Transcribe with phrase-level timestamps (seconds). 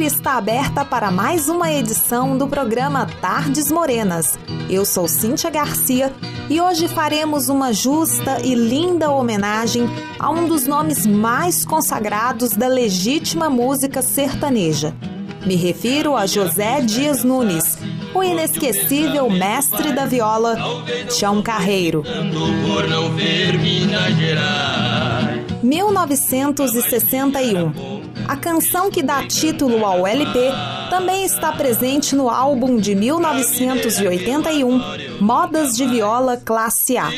[0.00, 4.38] Está aberta para mais uma edição do programa Tardes Morenas.
[4.70, 6.12] Eu sou Cíntia Garcia
[6.48, 9.88] e hoje faremos uma justa e linda homenagem
[10.18, 14.94] a um dos nomes mais consagrados da legítima música sertaneja.
[15.44, 17.76] Me refiro a José Dias Nunes,
[18.14, 20.56] o inesquecível mestre da viola,
[21.08, 22.04] Tião Carreiro.
[25.62, 27.97] 1961
[28.28, 30.50] a canção que dá título ao LP
[30.90, 37.08] também está presente no álbum de 1981, Modas de Viola Classe A,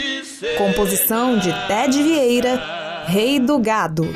[0.57, 2.63] composição de Ted Vieira,
[3.07, 4.07] Rei do Gado.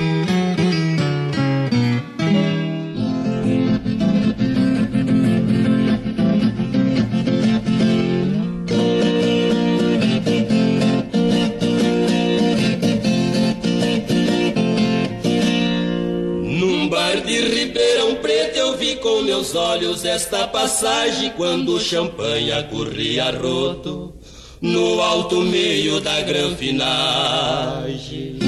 [19.05, 24.15] Com meus olhos esta passagem quando o champanhe corria roto
[24.63, 28.39] no alto meio da granfinagem.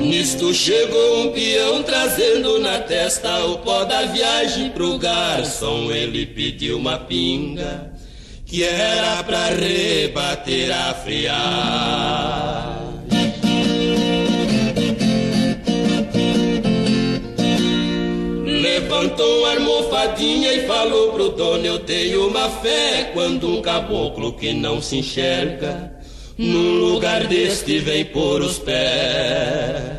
[0.00, 5.90] Nisto chegou um peão trazendo na testa o pó da viagem pro garçom.
[5.90, 7.92] Ele pediu uma pinga
[8.44, 12.75] que era pra rebater a friagem.
[18.96, 24.54] Levantou uma almofadinha e falou pro dono: Eu tenho uma fé quando um caboclo que
[24.54, 25.92] não se enxerga
[26.38, 29.96] num lugar deste vem por os pés.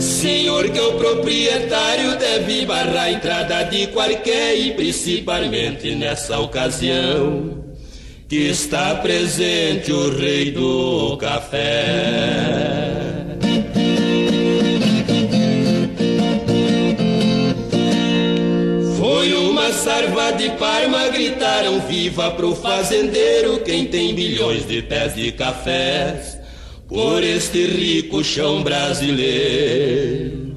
[0.00, 7.64] Senhor que o proprietário deve barrar a entrada de qualquer e principalmente nessa ocasião
[8.28, 13.07] que está presente o rei do café.
[19.88, 26.36] Sarva de Parma gritaram viva pro fazendeiro quem tem bilhões de pés de cafés
[26.86, 30.54] por este rico chão brasileiro.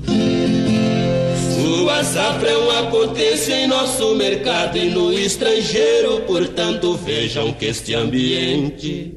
[1.55, 7.95] Sua safra é uma potência em nosso mercado e no estrangeiro, portanto vejam que este
[7.95, 9.13] ambiente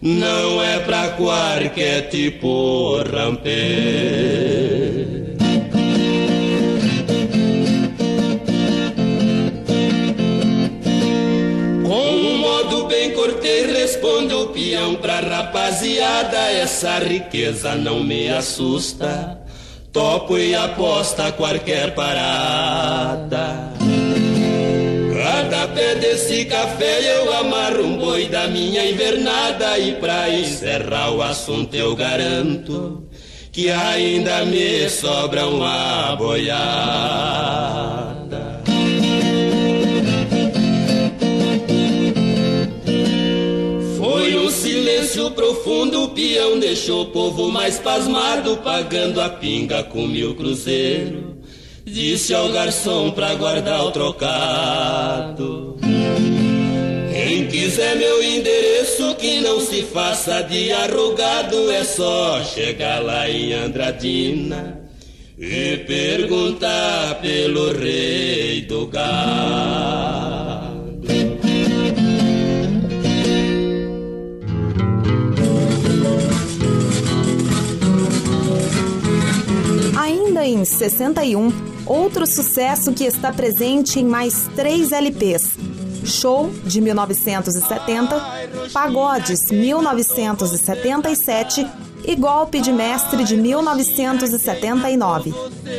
[0.00, 4.85] não é pra qualquer tipo rampeiro.
[14.96, 19.38] Pra rapaziada, essa riqueza não me assusta.
[19.92, 23.72] Topo e aposta qualquer parada.
[25.22, 31.22] Cada pé desse café eu amarro um boi da minha invernada e pra encerrar o
[31.22, 33.02] assunto eu garanto
[33.50, 38.15] que ainda me sobra uma boiada.
[45.16, 51.38] Silêncio profundo, o peão deixou o povo mais pasmado, pagando a pinga com mil cruzeiro.
[51.84, 55.78] Disse ao garçom pra guardar o trocado.
[57.12, 63.54] Quem quiser meu endereço, que não se faça de arrogado, é só chegar lá em
[63.54, 64.82] Andradina
[65.38, 70.55] e perguntar pelo rei do gado.
[80.46, 81.52] Em 61,
[81.84, 85.58] outro sucesso que está presente em mais três LPs.
[86.04, 88.16] Show, de 1970,
[88.72, 91.66] Pagodes, 1977
[92.04, 95.34] e Golpe de Mestre, de 1979.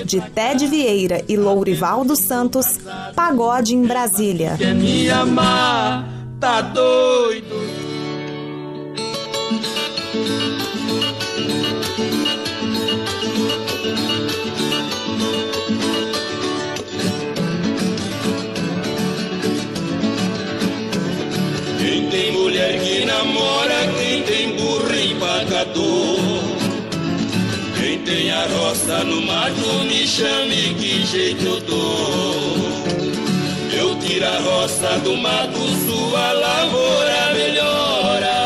[0.05, 2.77] De Ted Vieira e Lourival dos Santos,
[3.15, 4.57] Pagode em Brasília.
[4.57, 6.05] Quer me amar,
[6.39, 7.55] tá doido
[22.47, 26.19] mulher que namora, quem tem burro empacador.
[27.77, 32.45] Quem tem a roça no mato, me chame que jeito eu dou.
[33.71, 38.37] Eu tiro a roça do mato, sua lavoura melhora.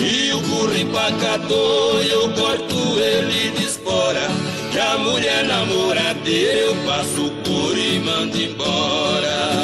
[0.00, 4.28] E o burro empacador, eu corto ele de espora.
[4.70, 9.55] Que a mulher namoradeira, eu passo por e mando embora.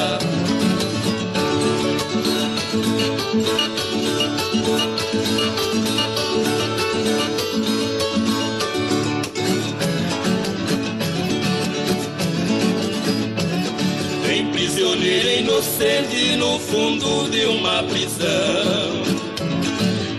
[16.37, 19.03] No fundo de uma prisão.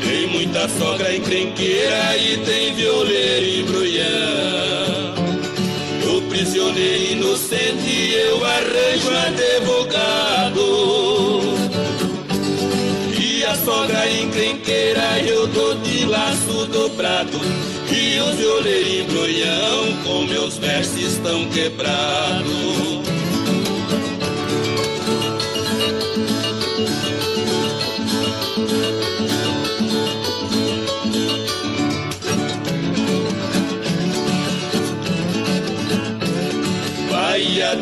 [0.03, 5.13] Tem muita sogra encrenqueira e tem violeiro e brulhão.
[6.17, 10.65] O prisioneiro inocente eu arranjo advogado.
[13.17, 17.39] E a sogra encrenqueira eu dou de laço dobrado.
[17.89, 22.92] E os violeiros embrulhão com meus versos estão quebrados.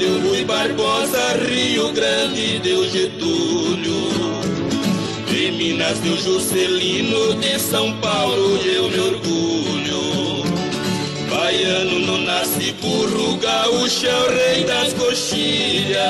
[0.02, 4.10] Deu Rui Barbosa, Rio Grande deu Getúlio.
[5.28, 10.44] De Minas deu Juscelino, de São Paulo eu me orgulho.
[11.30, 16.02] Baiano não nasce burro, gaúcho é o rei das coxilhas.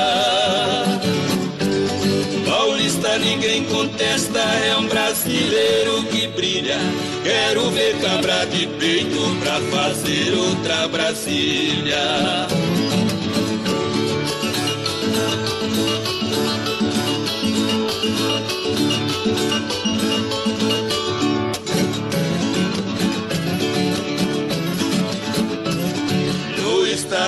[2.46, 6.78] Paulista ninguém contesta, é um brasileiro que brilha.
[7.22, 12.61] Quero ver cabra de peito pra fazer outra Brasília.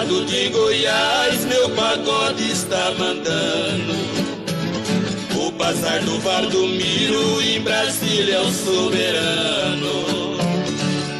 [0.04, 3.94] Estado de Goiás, meu pagode está mandando.
[5.34, 10.04] O bazar do Valdomiro em Brasília é o soberano.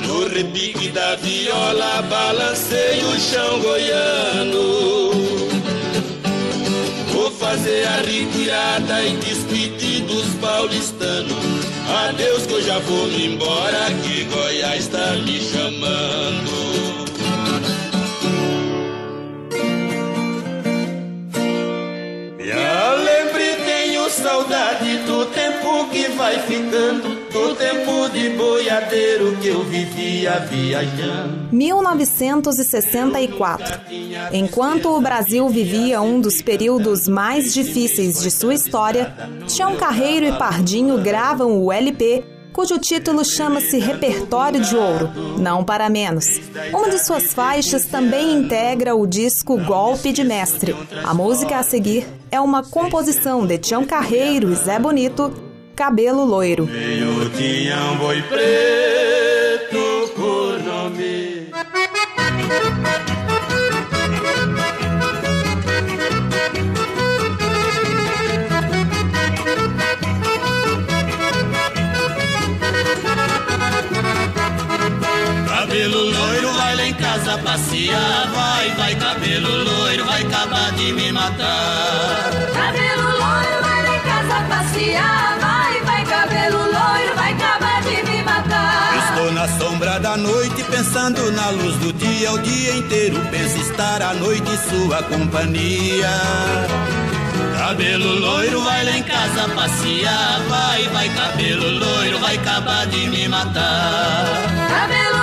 [0.07, 5.11] No repique da viola, balancei o chão goiano.
[7.13, 11.65] Vou fazer a retirada e despedir dos paulistanos.
[12.09, 17.04] Adeus que eu já vou me embora, que Goiás está me chamando.
[24.35, 31.47] Saudade do tempo que vai ficando, do tempo de boiadeiro que eu vivia viajando.
[31.53, 33.81] 1964.
[34.33, 39.15] Enquanto o Brasil vivia um dos períodos mais difíceis de sua história,
[39.47, 42.25] Tião Carreiro e Pardinho gravam o LP
[42.55, 45.11] cujo título chama-se Repertório de Ouro,
[45.41, 46.41] não para menos.
[46.73, 50.75] Uma de suas faixas também integra o disco Golpe de Mestre.
[51.05, 55.35] A música a seguir é uma composição de Tião Carreiro e Zé Bonito,
[55.75, 56.69] Cabelo Loiro.
[57.37, 58.74] Tinha um boi preto
[77.55, 78.29] passear.
[78.35, 82.31] Vai, vai, cabelo loiro, vai acabar de me matar.
[82.53, 85.39] Cabelo loiro, vai lá em casa passear.
[85.41, 89.09] Vai, vai, cabelo loiro, vai acabar de me matar.
[89.09, 92.33] Estou na sombra da noite, pensando na luz do dia.
[92.33, 96.11] O dia inteiro penso estar à noite em sua companhia.
[97.57, 100.41] Cabelo loiro, vai lá em casa passear.
[100.49, 104.25] Vai, vai, cabelo loiro, vai acabar de me matar.
[104.69, 105.14] Cabelo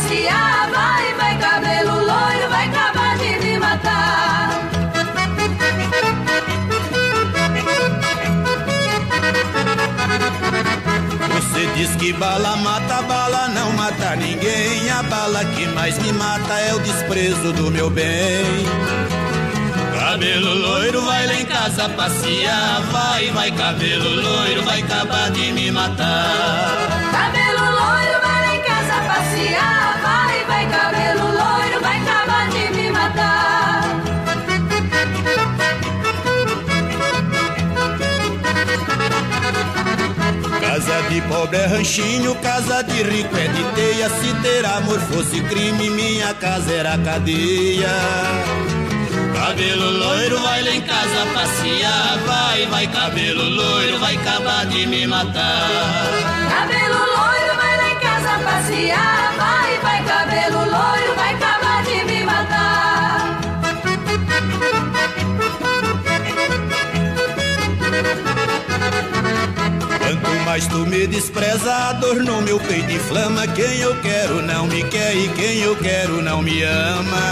[0.00, 0.70] passear.
[0.70, 4.50] Vai, vai, cabelo loiro, vai acabar de me matar.
[11.34, 14.90] Você diz que bala mata, bala não mata ninguém.
[14.90, 18.66] A bala que mais me mata é o desprezo do meu bem.
[19.98, 22.82] Cabelo loiro, vai lá em casa passear.
[22.90, 26.88] Vai, vai, cabelo loiro, vai acabar de me matar.
[27.12, 29.79] Cabelo loiro, vai lá em casa passear.
[30.60, 33.80] Vai, cabelo loiro, vai acabar de me matar.
[40.60, 44.10] Casa de pobre é ranchinho, casa de rico é de teia.
[44.10, 47.88] Se ter amor fosse crime, minha casa era cadeia.
[49.32, 52.18] Cabelo loiro, vai lá em casa passear.
[52.26, 56.10] Vai, vai, cabelo loiro, vai acabar de me matar.
[56.50, 59.29] Cabelo loiro, vai lá em casa passear.
[60.50, 63.40] Cabelo loiro, vai acabar de me matar.
[69.98, 73.46] Quanto mais tu me despreza, a dor no meu peito inflama.
[73.46, 77.22] Quem eu quero não me quer e quem eu quero não me ama.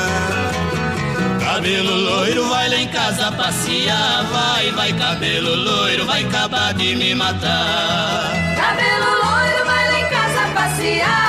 [1.44, 4.26] Cabelo loiro, vai lá em casa passear.
[4.30, 8.30] Vai, vai, cabelo loiro, vai acabar de me matar.
[8.56, 11.27] Cabelo loiro, vai lá em casa passear.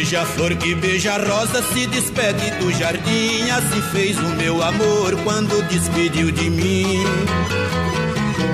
[0.00, 3.50] Beija-flor que beija rosa se despede do jardim.
[3.50, 7.04] Assim fez o meu amor quando despediu de mim.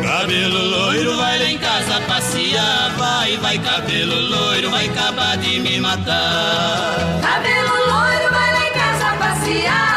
[0.02, 5.78] Cabelo loiro vai lá em casa passear, vai, vai, cabelo loiro vai acabar de me
[5.78, 7.20] matar.
[7.22, 9.95] Cabelo loiro vai lá em casa passear,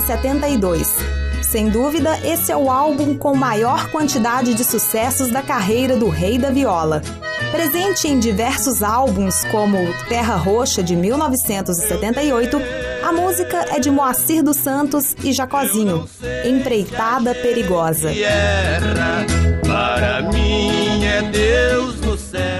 [0.00, 6.08] (1972) Sem dúvida, esse é o álbum com maior quantidade de sucessos da carreira do
[6.08, 7.02] Rei da Viola.
[7.50, 9.76] Presente em diversos álbuns, como
[10.08, 12.56] Terra Roxa de 1978,
[13.02, 16.08] a música é de Moacir dos Santos e Jacozinho,
[16.44, 18.12] Empreitada Perigosa.
[19.66, 22.59] Para mim é Deus no céu.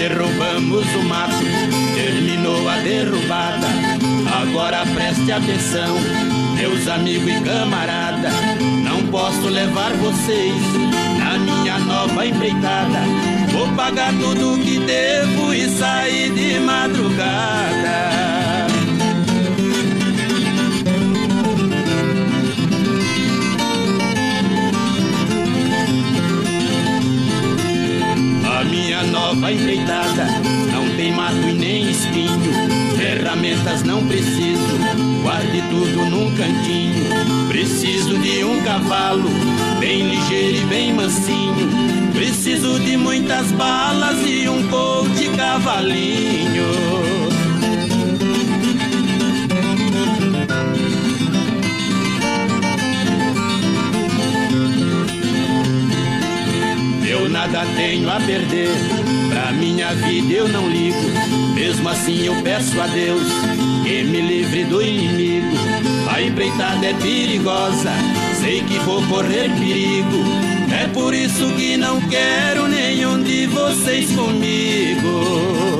[0.00, 1.44] Derrubamos o mato,
[1.94, 3.66] terminou a derrubada.
[4.40, 5.94] Agora preste atenção,
[6.54, 8.30] meus amigos e camarada.
[8.82, 10.54] Não posso levar vocês
[11.18, 13.00] na minha nova empreitada.
[13.52, 18.49] Vou pagar tudo que devo e sair de madrugada.
[29.04, 30.26] Nova empreitada
[30.72, 32.52] não tem mato e nem espinho.
[32.96, 34.78] Ferramentas não preciso,
[35.22, 37.48] guarde tudo num cantinho.
[37.48, 39.28] Preciso de um cavalo,
[39.78, 41.68] bem ligeiro e bem mansinho.
[42.12, 47.29] Preciso de muitas balas e um coute cavalinho.
[57.80, 58.68] Tenho a perder,
[59.30, 61.00] pra minha vida eu não ligo.
[61.54, 63.22] Mesmo assim eu peço a Deus
[63.82, 65.56] que me livre do inimigo.
[66.14, 67.90] A empreitada é perigosa,
[68.38, 70.22] sei que vou correr perigo.
[70.78, 75.78] É por isso que não quero nenhum de vocês comigo.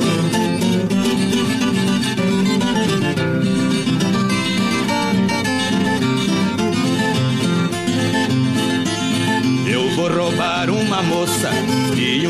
[9.67, 11.51] Eu vou roubar uma moça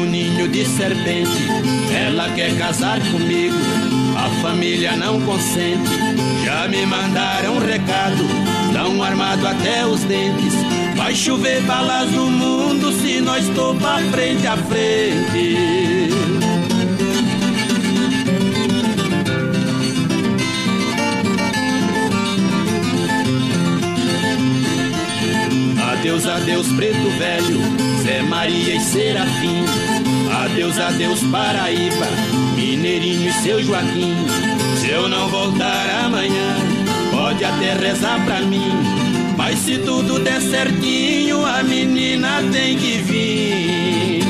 [0.01, 1.47] um ninho de serpente.
[1.93, 3.55] Ela quer casar comigo,
[4.17, 5.91] a família não consente.
[6.43, 8.23] Já me mandaram um recado,
[8.73, 10.53] tão armado até os dentes.
[10.95, 16.00] Vai chover balas no mundo se nós topar frente a frente.
[26.21, 27.59] Adeus, adeus, preto velho,
[28.03, 29.65] Zé Maria e Serafim.
[30.43, 32.05] Adeus, adeus, Paraíba,
[32.55, 34.15] Mineirinho e seu Joaquim.
[34.79, 36.57] Se eu não voltar amanhã,
[37.09, 38.71] pode até rezar pra mim.
[39.35, 44.20] Mas se tudo der certinho, a menina tem que vir.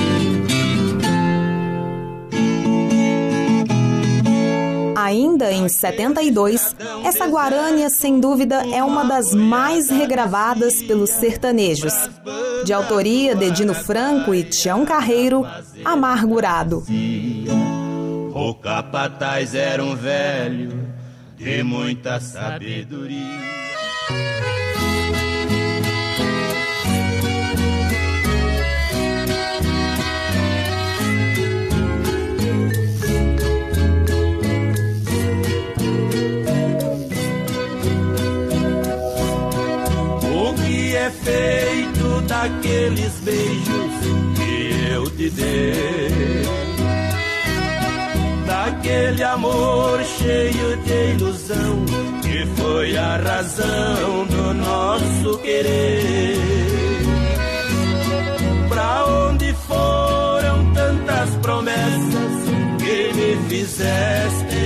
[5.01, 11.91] Ainda em 72, essa Guarânia, sem dúvida, é uma das mais regravadas pelos sertanejos.
[12.63, 15.43] De autoria de Dino Franco e Tião Carreiro,
[15.83, 16.83] Amargurado.
[18.35, 20.87] O capataz era um velho
[21.35, 23.41] de muita sabedoria.
[41.01, 43.91] É feito daqueles beijos
[44.35, 46.43] que eu te dei?
[48.45, 51.85] Daquele amor cheio de ilusão
[52.21, 56.37] que foi a razão do nosso querer.
[58.69, 62.33] Pra onde foram tantas promessas
[62.77, 64.61] que me fizeste?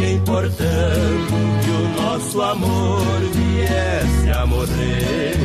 [0.00, 5.36] Se importando que o nosso amor viesse a morrer.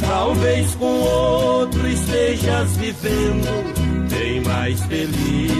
[0.00, 5.52] Talvez com outro estejas vivendo bem mais feliz.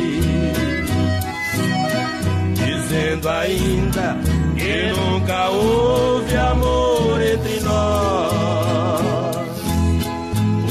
[2.57, 4.17] Dizendo ainda
[4.57, 9.37] que nunca houve amor entre nós.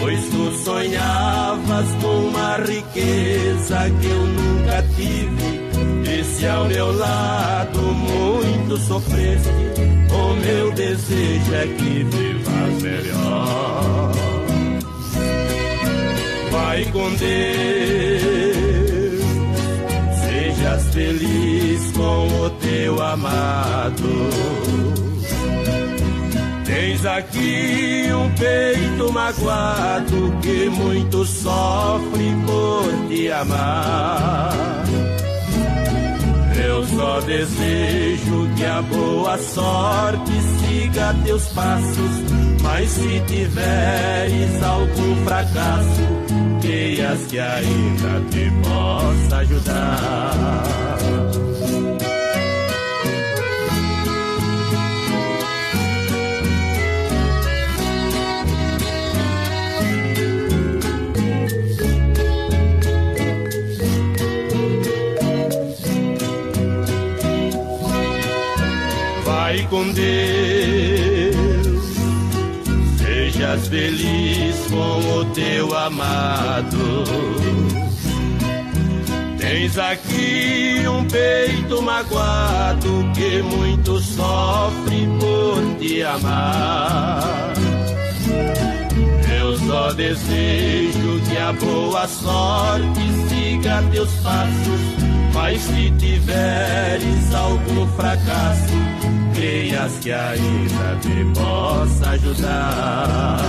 [0.02, 5.65] Pois tu sonhavas com uma riqueza que eu nunca tive.
[6.38, 9.50] Se ao meu lado muito sofreste,
[10.12, 14.12] o meu desejo é que vivas melhor.
[16.52, 17.26] Vai com Deus,
[20.22, 24.66] sejas feliz com o teu amado
[26.66, 34.54] Tens aqui um peito magoado que muito sofre por te amar.
[36.76, 42.12] Eu só desejo que a boa sorte siga teus passos,
[42.62, 46.02] mas se tiveres algum fracasso,
[46.62, 50.64] creias que ainda te possa ajudar.
[69.70, 71.36] Com Deus.
[72.98, 77.04] Sejas feliz com o teu amado.
[79.38, 87.54] Tens aqui um peito magoado que muito sofre por te amar.
[89.40, 93.25] Eu só desejo que a boa sorte
[93.56, 94.82] siga teus passos,
[95.34, 98.74] mas se tiveres algum fracasso,
[99.34, 103.42] creias que ainda te possa ajudar.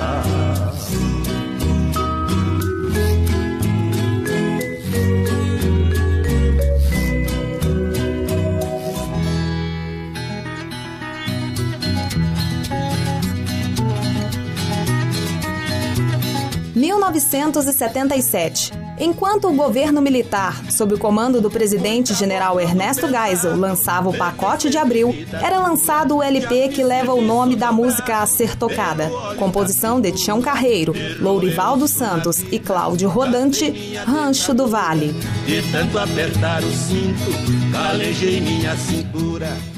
[16.74, 18.85] 1977.
[18.98, 24.70] Enquanto o governo militar, sob o comando do presidente general Ernesto Geisel, lançava o pacote
[24.70, 29.10] de abril, era lançado o LP que leva o nome da música a ser tocada.
[29.38, 35.12] Composição de Tião Carreiro, Lourivaldo Santos e Cláudio Rodante, Rancho do Vale.
[35.44, 39.75] De tanto apertar o cinto, calejei minha cintura.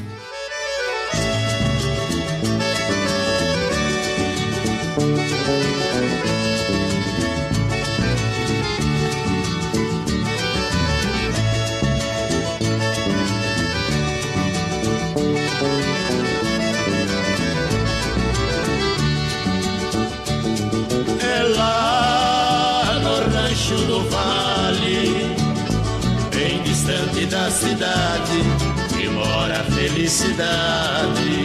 [27.28, 28.42] Da cidade
[28.88, 31.44] que mora a felicidade.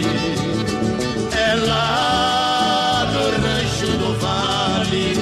[1.32, 5.16] É lá no rancho do vale,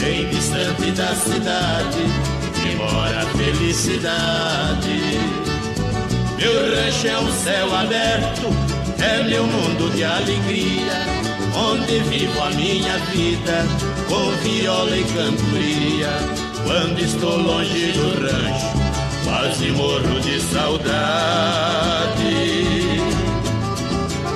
[0.00, 2.04] bem distante da cidade,
[2.54, 5.00] que mora a felicidade.
[6.38, 8.46] Meu rancho é um céu aberto,
[8.98, 11.19] é meu mundo de alegria,
[11.60, 13.66] onde vivo a minha vida
[14.08, 16.08] com viola e cantoria.
[16.64, 18.72] Quando estou longe do rancho,
[19.24, 20.90] quase morro de saudade.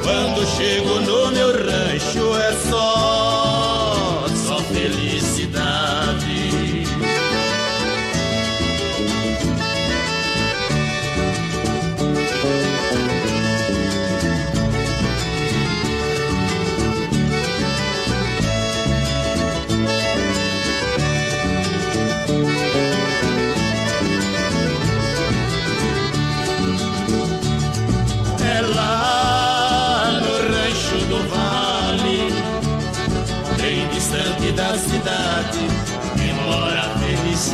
[0.02, 3.23] Quando chego no meu rancho é só,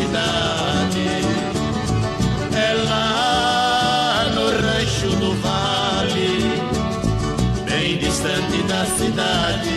[0.00, 1.08] felicidade.
[2.56, 6.62] É lá no rancho do vale,
[7.68, 9.70] bem distante da cidade,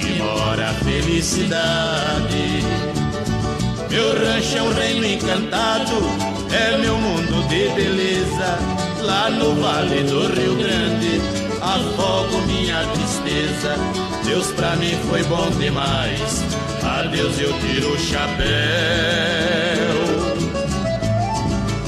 [0.00, 2.64] que mora a felicidade.
[3.90, 5.96] Meu rancho é um reino encantado,
[6.52, 8.58] é meu mundo de beleza.
[9.02, 11.20] Lá no vale do Rio Grande,
[11.60, 13.76] afogo minha tristeza.
[14.24, 16.42] Deus pra mim foi bom demais
[17.14, 18.44] Deus eu tiro o chapéu.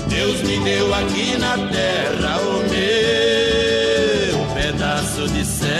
[0.09, 5.76] Deus me deu aqui na terra o meu pedaço de céu.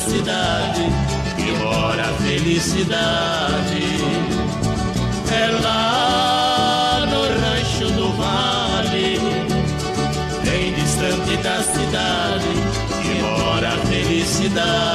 [0.00, 0.84] Cidade
[1.36, 3.84] que mora a felicidade.
[5.32, 9.18] É lá no rancho do vale,
[10.44, 12.48] bem distante da cidade
[13.02, 14.89] que mora a felicidade.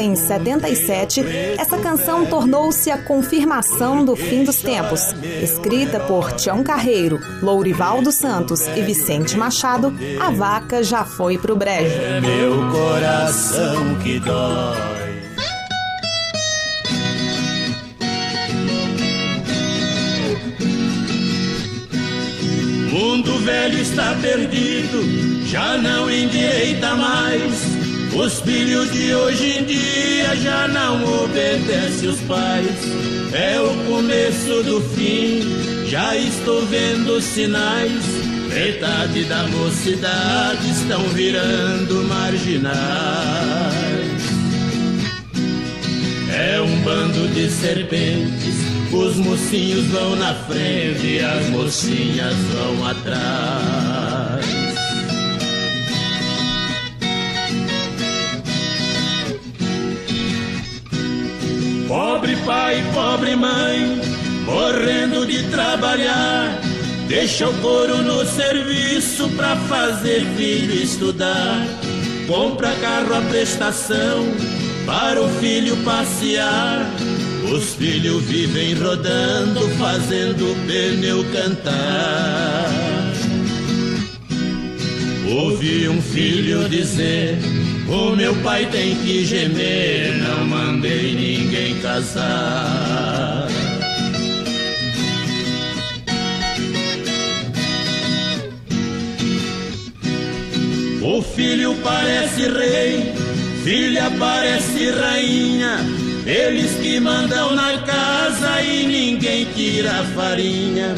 [0.00, 1.24] Em 77,
[1.58, 5.00] essa canção tornou-se a confirmação do fim dos tempos.
[5.42, 11.94] Escrita por Tião Carreiro, Lourivaldo Santos e Vicente Machado, a vaca já foi pro brejo.
[11.94, 14.98] É meu coração que dói.
[22.90, 27.77] Mundo velho está perdido, já não endireita mais.
[28.14, 32.76] Os filhos de hoje em dia já não obedecem os pais.
[33.32, 35.40] É o começo do fim,
[35.86, 38.02] já estou vendo sinais.
[38.48, 43.38] Metade da mocidade estão virando marginais.
[46.30, 48.54] É um bando de serpentes,
[48.92, 53.87] os mocinhos vão na frente e as mocinhas vão atrás.
[61.88, 63.98] Pobre pai, pobre mãe,
[64.44, 66.60] morrendo de trabalhar.
[67.08, 71.66] Deixa o couro no serviço pra fazer filho estudar.
[72.26, 74.26] Compra carro à prestação
[74.84, 76.86] para o filho passear.
[77.50, 82.66] Os filhos vivem rodando, fazendo o pneu cantar.
[85.26, 87.38] Ouvi um filho dizer
[87.88, 93.48] o meu pai tem que gemer, não mandei ninguém casar.
[101.02, 103.14] O filho parece rei,
[103.64, 105.78] filha parece rainha.
[106.26, 110.94] Eles que mandam na casa e ninguém tira a farinha.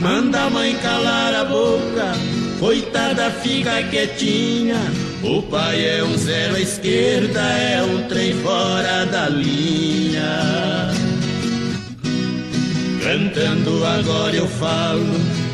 [0.00, 2.12] Manda a mãe calar a boca,
[2.58, 5.11] coitada fica quietinha.
[5.24, 10.90] O pai é um zero à esquerda, é um trem fora da linha.
[13.04, 15.06] Cantando agora eu falo,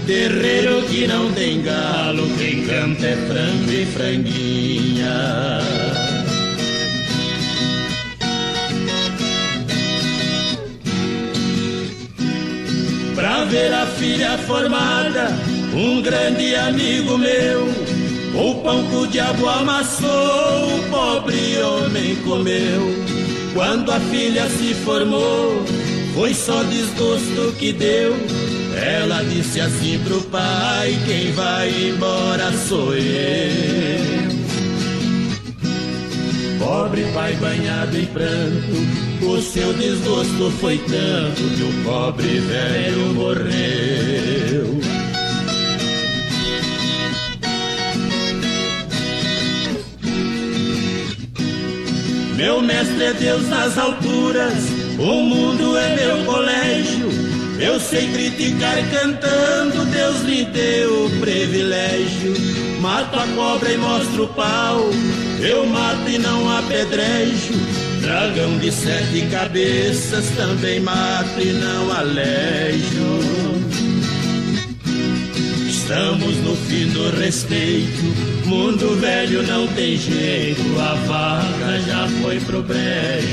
[0.07, 5.61] terreiro que não tem galo, quem canta é frango e franguinha.
[13.15, 15.29] Pra ver a filha formada,
[15.75, 17.69] um grande amigo meu
[18.39, 22.95] o pão que o diabo amassou, o pobre homem comeu.
[23.53, 25.65] Quando a filha se formou,
[26.15, 28.15] foi só desgosto que deu.
[28.77, 34.29] Ela disse assim pro pai: Quem vai embora sou eu.
[36.61, 44.98] Pobre pai banhado em pranto, o seu desgosto foi tanto que o pobre velho morreu.
[52.39, 54.55] Meu mestre é Deus nas alturas,
[54.97, 57.09] o mundo é meu colégio.
[57.59, 62.33] Eu sei criticar cantando, Deus lhe deu o privilégio.
[62.81, 64.89] Mato a cobra e mostro o pau,
[65.41, 67.55] eu mato e não apedrejo.
[68.03, 73.19] Dragão de sete cabeças também mato e não alejo.
[75.69, 80.97] Estamos no fim do respeito Mundo velho não tem jeito, a
[82.39, 83.29] foi pro brejo.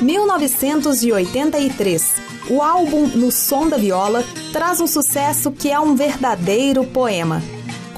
[0.00, 2.02] ...1983.
[2.50, 7.42] O álbum No Som da Viola traz um sucesso que é um verdadeiro poema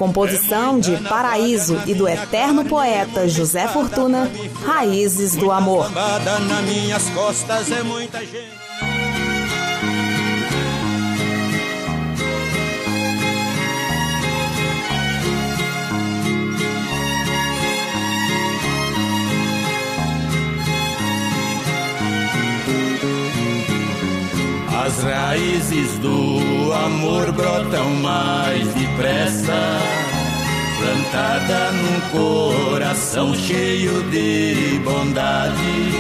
[0.01, 4.31] composição de Paraíso e do eterno poeta José Fortuna,
[4.65, 5.91] Raízes do Amor.
[24.91, 29.79] As raízes do amor brotam mais depressa,
[30.79, 35.93] plantada num coração cheio de bondade,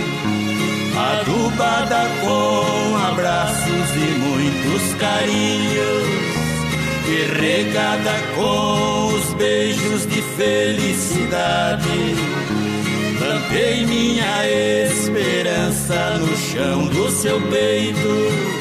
[1.20, 6.08] adubada com abraços e muitos carinhos,
[7.06, 12.16] e regada com os beijos de felicidade.
[13.18, 14.48] Plantei minha
[14.88, 18.59] esperança no chão do seu peito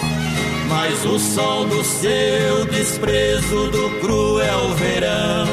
[0.69, 5.47] mas o sol do seu desprezo do cruel verão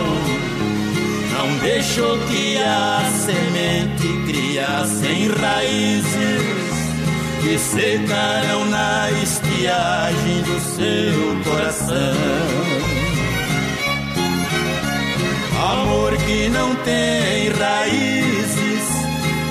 [1.33, 6.67] não deixou que a semente criasse em raízes
[7.43, 11.97] que secaram na estiagem do seu coração.
[15.73, 18.89] Amor que não tem raízes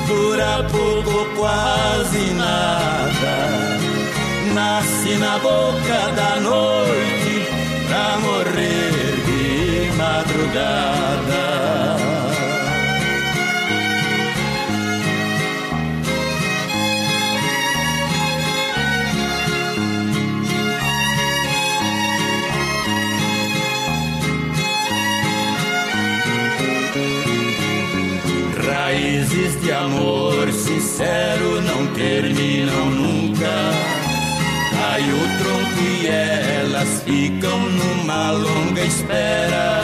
[0.07, 3.75] dura pouco, quase nada
[4.55, 7.45] nasce na boca da noite
[7.89, 11.45] pra morrer de madrugada.
[28.65, 34.04] Raízes de amor sincero não terminam nunca
[34.95, 39.81] cai o tronco e elas ficam numa longa espera.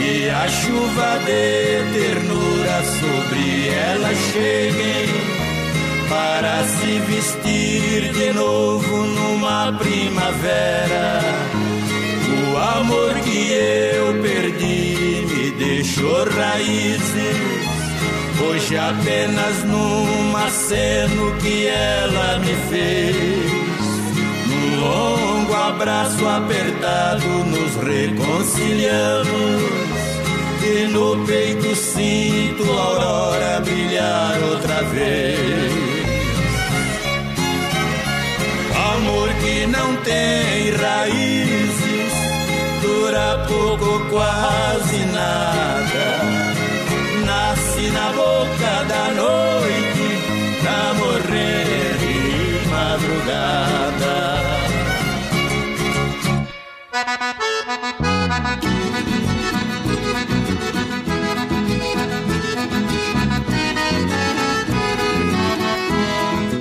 [0.00, 5.08] E a chuva de ternura sobre elas cheguem
[6.08, 11.20] para se vestir de novo numa primavera.
[12.52, 17.56] O amor que eu perdi me deixou raízes.
[18.40, 23.55] Hoje apenas num aceno que ela me fez
[24.86, 29.62] longo abraço apertado nos reconciliamos
[30.62, 35.72] e no peito sinto a aurora brilhar outra vez.
[38.94, 41.86] Amor que não tem raízes
[42.82, 46.06] dura pouco, quase nada.
[47.24, 50.06] Nasce na boca da noite
[50.62, 53.95] pra morrer de madrugada.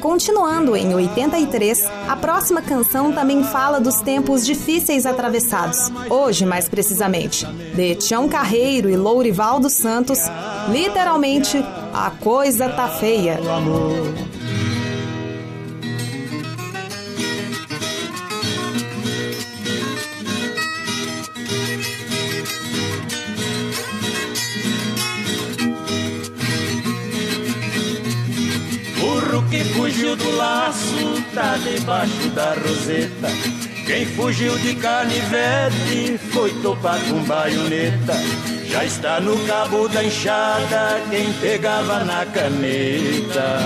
[0.02, 5.92] Continuando em 83, a próxima canção também fala dos tempos difíceis atravessados.
[6.10, 10.20] Hoje, mais precisamente, de Tião Carreiro e Lourival Santos,
[10.72, 11.58] literalmente,
[11.94, 13.40] a coisa tá feia.
[29.96, 33.30] Fugiu do laço tá debaixo da roseta.
[33.86, 38.14] Quem fugiu de canivete foi topar com baioneta.
[38.68, 43.60] Já está no cabo da enxada quem pegava na caneta.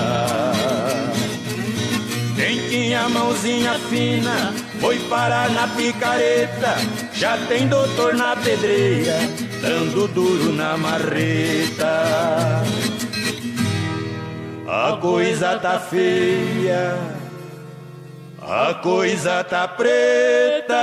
[2.35, 6.75] Quem tinha mãozinha fina foi parar na picareta.
[7.13, 9.17] Já tem doutor na pedreira,
[9.61, 11.89] dando duro na marreta.
[14.71, 16.95] A coisa tá feia,
[18.39, 20.75] a coisa tá preta.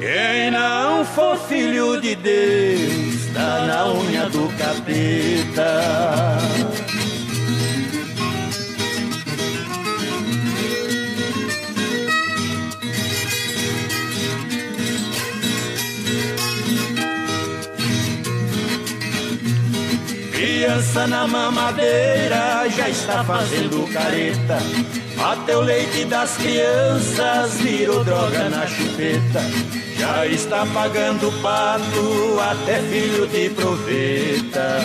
[0.00, 5.70] Quem não for filho de Deus, tá na unha do capeta.
[20.86, 24.58] Criança na mamadeira já está fazendo careta.
[25.18, 29.40] Até o leite das crianças virou droga na chupeta.
[29.98, 34.78] Já está pagando pato, até filho de proveta.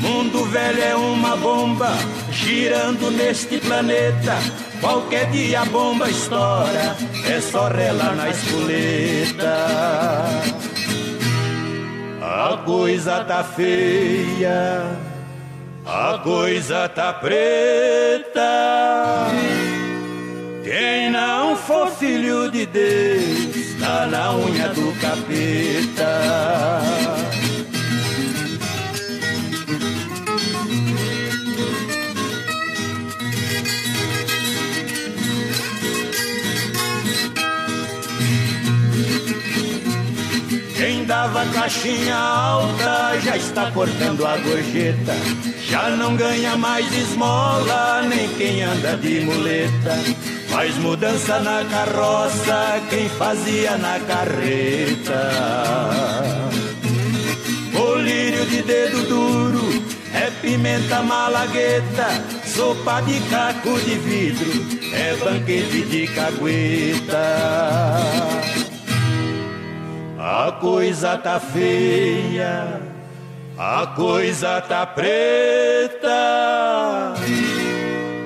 [0.00, 1.90] Mundo velho é uma bomba
[2.30, 4.36] girando neste planeta.
[4.80, 9.56] Qualquer dia a bomba estoura, é só relar na espoleta.
[12.48, 14.82] A coisa tá feia,
[15.84, 18.40] a coisa tá preta.
[20.64, 26.08] Quem não for filho de Deus, tá na unha do capeta.
[41.68, 45.14] Faixinha alta já está cortando a gorjeta.
[45.68, 49.94] Já não ganha mais esmola, nem quem anda de muleta.
[50.48, 55.30] Faz mudança na carroça, quem fazia na carreta.
[57.76, 66.06] Colírio de dedo duro, é pimenta malagueta, sopa de caco de vidro, é banquete de
[66.06, 67.18] cagueta.
[70.30, 72.82] A coisa tá feia,
[73.56, 76.04] a coisa tá preta.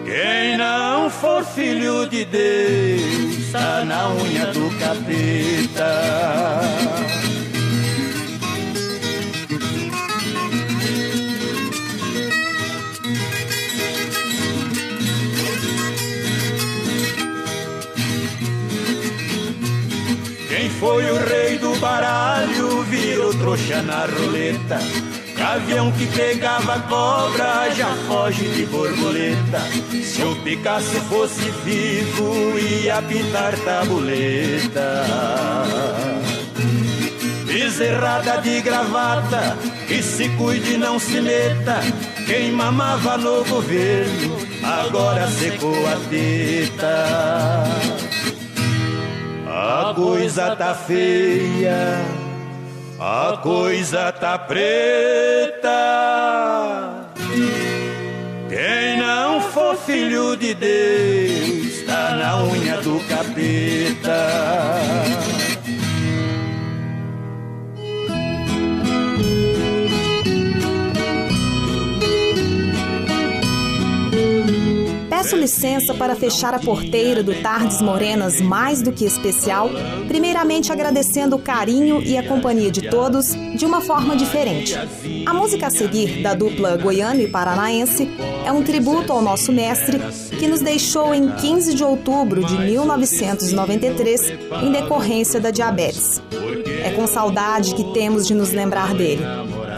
[0.04, 5.92] Quem não for filho de Deus, tá na unha do capeta.
[20.82, 21.41] foi o rei
[22.92, 24.78] virou trouxa na roleta.
[25.35, 29.61] Gavião que pegava cobra já foge de borboleta.
[30.05, 35.05] Se o Picasso fosse vivo, ia pintar tabuleta.
[37.46, 39.57] Bezerrada de gravata,
[39.88, 41.81] que se cuide não se meta.
[42.26, 47.62] Quem mamava no governo, agora secou a teta.
[49.46, 52.21] A coisa tá feia,
[53.02, 55.68] a coisa tá preta.
[58.48, 64.28] Quem não for filho de Deus, tá na unha do capeta.
[75.32, 79.70] Peço licença para fechar a porteira do Tardes Morenas mais do que especial,
[80.06, 84.74] primeiramente agradecendo o carinho e a companhia de todos de uma forma diferente.
[85.24, 88.10] A música a seguir, da dupla goiano e paranaense,
[88.44, 89.98] é um tributo ao nosso mestre
[90.38, 96.20] que nos deixou em 15 de outubro de 1993 em decorrência da diabetes.
[96.84, 99.22] É com saudade que temos de nos lembrar dele.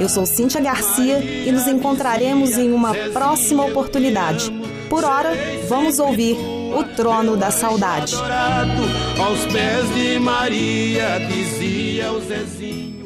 [0.00, 4.63] Eu sou Cíntia Garcia e nos encontraremos em uma próxima oportunidade.
[4.94, 5.32] Por hora,
[5.68, 6.36] vamos ouvir
[6.72, 8.14] O Trono da Saudade.
[8.14, 13.04] Aos pés de Maria, dizia o Zezinho.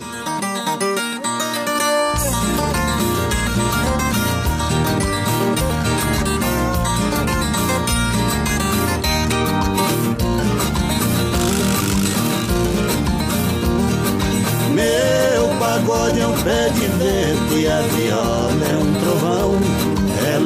[14.75, 19.68] Meu pagode é um pé de vento e a viola é um trovão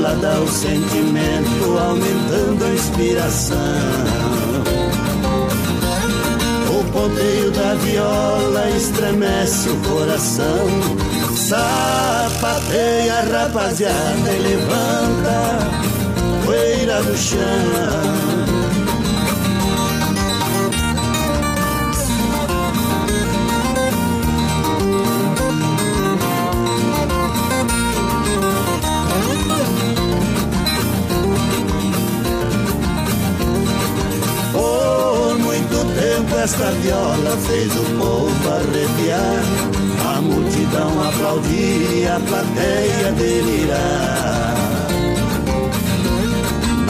[0.02, 3.56] ela dá o sentimento, aumentando a inspiração.
[6.68, 10.66] O ponteio da viola estremece o coração.
[11.36, 15.58] Sapateia, rapaziada, e levanta
[16.44, 18.51] poeira do chão.
[36.42, 39.44] Esta viola fez o povo arrepiar.
[40.12, 44.56] A multidão aplaudir a plateia delirar.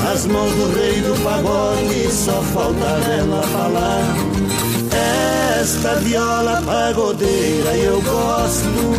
[0.03, 2.87] Nas mãos do rei do pagode só falta
[3.19, 4.17] ela falar.
[5.61, 8.96] Esta viola pagodeira eu gosto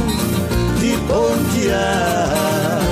[0.80, 2.83] de pontear.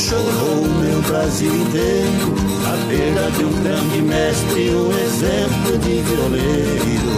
[0.00, 2.34] Chorou meu Brasil inteiro
[2.64, 7.10] A perda de um grande mestre, um exemplo de violeiro.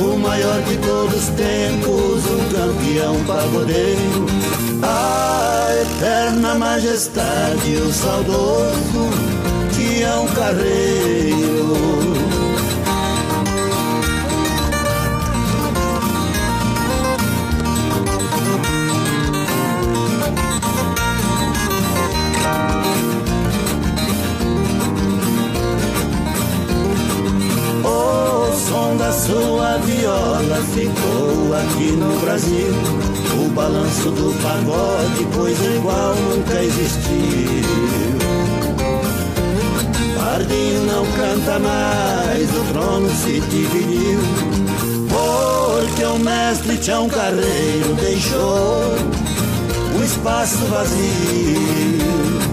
[0.00, 4.26] O maior de todos os tempos, um campeão pagodeiro.
[4.82, 9.10] A eterna majestade, o saudoso
[9.72, 12.01] Tião Carreiro
[29.26, 32.74] sua viola ficou aqui no Brasil.
[33.38, 37.62] O balanço do pagode, coisa igual nunca existiu.
[40.16, 44.20] Pardinho não canta mais, o trono se dividiu.
[45.08, 48.96] Porque o mestre Tião Carreiro deixou
[49.96, 52.51] um espaço vazio